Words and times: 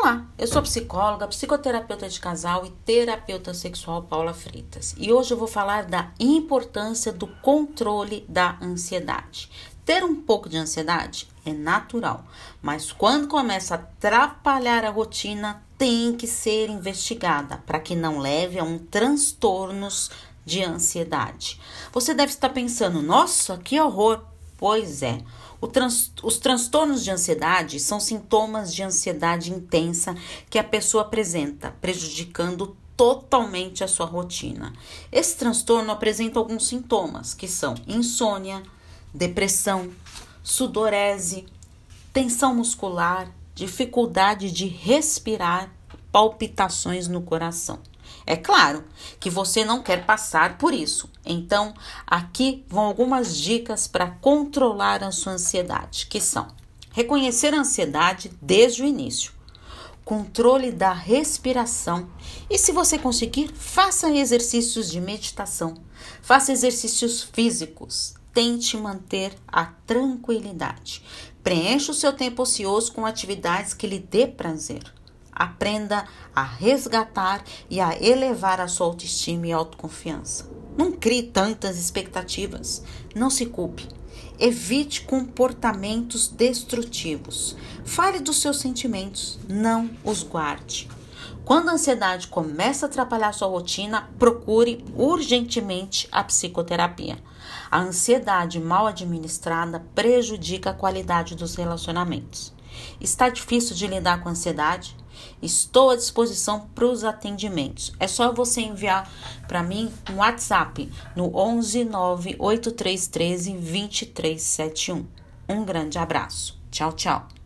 Olá, 0.00 0.24
eu 0.38 0.46
sou 0.46 0.62
psicóloga, 0.62 1.26
psicoterapeuta 1.26 2.08
de 2.08 2.20
casal 2.20 2.64
e 2.64 2.70
terapeuta 2.70 3.52
sexual 3.52 4.04
Paula 4.04 4.32
Freitas. 4.32 4.94
E 4.96 5.12
hoje 5.12 5.32
eu 5.32 5.36
vou 5.36 5.48
falar 5.48 5.86
da 5.86 6.12
importância 6.20 7.12
do 7.12 7.26
controle 7.26 8.24
da 8.28 8.56
ansiedade. 8.62 9.50
Ter 9.84 10.04
um 10.04 10.14
pouco 10.14 10.48
de 10.48 10.56
ansiedade 10.56 11.26
é 11.44 11.52
natural, 11.52 12.24
mas 12.62 12.92
quando 12.92 13.26
começa 13.26 13.74
a 13.74 13.78
atrapalhar 13.78 14.84
a 14.84 14.90
rotina, 14.90 15.64
tem 15.76 16.16
que 16.16 16.28
ser 16.28 16.70
investigada 16.70 17.60
para 17.66 17.80
que 17.80 17.96
não 17.96 18.20
leve 18.20 18.56
a 18.56 18.62
um 18.62 18.78
transtornos 18.78 20.12
de 20.46 20.62
ansiedade. 20.62 21.60
Você 21.92 22.14
deve 22.14 22.30
estar 22.30 22.50
pensando: 22.50 23.02
"Nossa, 23.02 23.58
que 23.58 23.80
horror!" 23.80 24.22
Pois 24.58 25.02
é, 25.04 25.22
trans, 25.72 26.12
os 26.20 26.38
transtornos 26.38 27.04
de 27.04 27.12
ansiedade 27.12 27.78
são 27.78 28.00
sintomas 28.00 28.74
de 28.74 28.82
ansiedade 28.82 29.52
intensa 29.52 30.16
que 30.50 30.58
a 30.58 30.64
pessoa 30.64 31.04
apresenta, 31.04 31.74
prejudicando 31.80 32.76
totalmente 32.96 33.84
a 33.84 33.88
sua 33.88 34.04
rotina. 34.04 34.72
Esse 35.12 35.36
transtorno 35.36 35.92
apresenta 35.92 36.40
alguns 36.40 36.66
sintomas, 36.66 37.32
que 37.32 37.46
são 37.46 37.76
insônia, 37.86 38.60
depressão, 39.14 39.90
sudorese, 40.42 41.46
tensão 42.12 42.52
muscular, 42.52 43.32
dificuldade 43.54 44.50
de 44.50 44.66
respirar, 44.66 45.70
palpitações 46.12 47.08
no 47.08 47.22
coração. 47.22 47.80
É 48.26 48.36
claro 48.36 48.84
que 49.18 49.30
você 49.30 49.64
não 49.64 49.82
quer 49.82 50.04
passar 50.04 50.58
por 50.58 50.72
isso. 50.72 51.10
Então, 51.24 51.74
aqui 52.06 52.64
vão 52.68 52.84
algumas 52.84 53.36
dicas 53.36 53.86
para 53.86 54.10
controlar 54.10 55.02
a 55.02 55.12
sua 55.12 55.34
ansiedade, 55.34 56.06
que 56.06 56.20
são: 56.20 56.48
reconhecer 56.92 57.54
a 57.54 57.60
ansiedade 57.60 58.30
desde 58.40 58.82
o 58.82 58.86
início, 58.86 59.32
controle 60.04 60.72
da 60.72 60.92
respiração 60.92 62.08
e, 62.48 62.58
se 62.58 62.72
você 62.72 62.98
conseguir, 62.98 63.52
faça 63.54 64.10
exercícios 64.10 64.90
de 64.90 65.00
meditação, 65.00 65.74
faça 66.22 66.52
exercícios 66.52 67.22
físicos, 67.22 68.14
tente 68.32 68.76
manter 68.76 69.34
a 69.46 69.66
tranquilidade. 69.86 71.02
Preencha 71.42 71.92
o 71.92 71.94
seu 71.94 72.12
tempo 72.12 72.42
ocioso 72.42 72.92
com 72.92 73.06
atividades 73.06 73.74
que 73.74 73.86
lhe 73.86 73.98
dê 73.98 74.26
prazer. 74.26 74.97
Aprenda 75.38 76.04
a 76.34 76.42
resgatar 76.42 77.44
e 77.70 77.80
a 77.80 77.96
elevar 78.02 78.60
a 78.60 78.66
sua 78.66 78.86
autoestima 78.86 79.46
e 79.46 79.52
autoconfiança. 79.52 80.50
Não 80.76 80.90
crie 80.90 81.22
tantas 81.22 81.78
expectativas. 81.78 82.82
Não 83.14 83.30
se 83.30 83.46
culpe. 83.46 83.88
Evite 84.38 85.02
comportamentos 85.02 86.28
destrutivos. 86.28 87.56
Fale 87.84 88.20
dos 88.20 88.40
seus 88.40 88.58
sentimentos, 88.58 89.38
não 89.48 89.90
os 90.04 90.22
guarde. 90.22 90.88
Quando 91.44 91.70
a 91.70 91.72
ansiedade 91.72 92.28
começa 92.28 92.84
a 92.84 92.88
atrapalhar 92.88 93.32
sua 93.32 93.48
rotina, 93.48 94.08
procure 94.18 94.84
urgentemente 94.94 96.06
a 96.12 96.22
psicoterapia. 96.22 97.18
A 97.70 97.80
ansiedade 97.80 98.60
mal 98.60 98.86
administrada 98.86 99.82
prejudica 99.94 100.70
a 100.70 100.74
qualidade 100.74 101.34
dos 101.34 101.54
relacionamentos. 101.54 102.52
Está 103.00 103.28
difícil 103.28 103.74
de 103.74 103.86
lidar 103.86 104.22
com 104.22 104.28
ansiedade? 104.28 104.96
Estou 105.42 105.90
à 105.90 105.96
disposição 105.96 106.68
para 106.74 106.86
os 106.86 107.04
atendimentos. 107.04 107.92
É 107.98 108.06
só 108.06 108.32
você 108.32 108.60
enviar 108.60 109.10
para 109.46 109.62
mim 109.62 109.92
um 110.10 110.16
WhatsApp 110.16 110.90
no 111.14 111.34
11 111.36 111.84
98313 111.84 113.52
2371. 113.52 115.06
Um 115.48 115.64
grande 115.64 115.98
abraço. 115.98 116.58
Tchau, 116.70 116.92
tchau. 116.92 117.37